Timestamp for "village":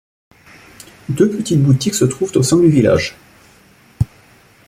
2.71-3.15